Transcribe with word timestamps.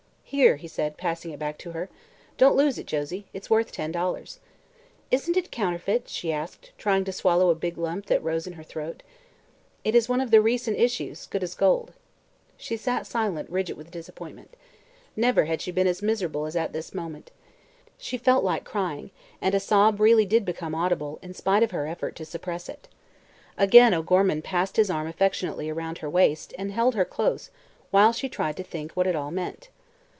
"Here," 0.33 0.55
he 0.55 0.69
said, 0.69 0.95
passing 0.95 1.31
it 1.31 1.39
back 1.39 1.57
to 1.57 1.71
her. 1.71 1.89
"Don't 2.37 2.55
lose 2.55 2.77
it, 2.77 2.85
Josie. 2.85 3.25
It's 3.33 3.49
worth 3.49 3.73
ten 3.73 3.91
dollars." 3.91 4.39
"Isn't 5.11 5.35
it 5.35 5.51
counterfeit?" 5.51 6.07
she 6.07 6.31
asked, 6.31 6.71
trying 6.77 7.03
to 7.03 7.11
swallow 7.11 7.49
a 7.49 7.53
big 7.55 7.77
lump 7.77 8.05
that 8.05 8.23
rose 8.23 8.47
in 8.47 8.53
her 8.53 8.63
throat. 8.63 9.03
"It 9.83 9.93
is 9.93 10.07
one 10.07 10.21
of 10.21 10.31
the 10.31 10.39
recent 10.39 10.79
issues, 10.79 11.25
good 11.25 11.43
as 11.43 11.53
gold." 11.53 11.91
She 12.55 12.77
sat 12.77 13.05
silent, 13.05 13.49
rigid 13.49 13.75
with 13.75 13.91
disappointment. 13.91 14.55
Never 15.17 15.43
had 15.51 15.61
she 15.61 15.69
been 15.69 15.85
as 15.85 16.01
miserable 16.01 16.45
as 16.45 16.55
at 16.55 16.71
this 16.71 16.93
moment. 16.95 17.29
She 17.97 18.17
felt 18.17 18.41
like 18.45 18.63
crying, 18.63 19.11
and 19.41 19.53
a 19.53 19.59
sob 19.59 19.99
really 19.99 20.23
did 20.25 20.45
become 20.45 20.73
audible 20.73 21.19
in 21.21 21.33
spite 21.33 21.61
of 21.61 21.71
her 21.71 21.87
effort 21.87 22.15
to 22.15 22.23
suppress 22.23 22.69
it. 22.69 22.87
Again 23.57 23.93
O'Gorman 23.93 24.41
passed 24.43 24.77
his 24.77 24.89
arm 24.89 25.07
affectionately 25.07 25.69
around 25.69 25.97
her 25.97 26.09
waist 26.09 26.53
and 26.57 26.71
held 26.71 26.95
her 26.95 27.03
close 27.03 27.49
while 27.89 28.13
she 28.13 28.29
tried 28.29 28.55
to 28.55 28.63
think 28.63 28.93
what 28.93 29.07
it 29.07 29.15
all 29.17 29.31
meant. 29.31 29.67